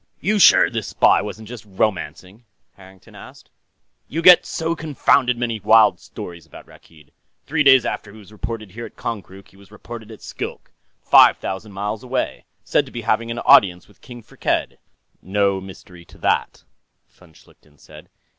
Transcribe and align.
"You 0.19 0.39
sure 0.39 0.67
this 0.67 0.87
spy 0.87 1.21
wasn't 1.21 1.47
just 1.47 1.63
romancing?" 1.63 2.43
Harrington 2.73 3.13
asked. 3.13 3.51
"You 4.07 4.23
get 4.23 4.47
so 4.47 4.75
confounded 4.75 5.37
many 5.37 5.59
wild 5.59 5.99
stories 5.99 6.47
about 6.47 6.65
Rakkeed. 6.65 7.11
Three 7.45 7.61
days 7.61 7.85
after 7.85 8.11
he 8.11 8.17
was 8.17 8.31
reported 8.31 8.71
here 8.71 8.87
at 8.87 8.95
Konkrook, 8.95 9.49
he 9.49 9.57
was 9.57 9.69
reported 9.69 10.09
at 10.09 10.23
Skilk, 10.23 10.71
five 11.03 11.37
thousand 11.37 11.73
miles 11.73 12.01
away, 12.03 12.45
said 12.63 12.87
to 12.87 12.91
be 12.91 13.01
having 13.01 13.29
an 13.29 13.37
audience 13.45 13.87
with 13.87 14.01
King 14.01 14.23
Firkked." 14.23 14.77
"No 15.21 15.61
mystery 15.61 16.03
to 16.05 16.17
that," 16.17 16.63
von 17.07 17.31
Schlichten 17.33 17.77
said. 17.77 18.09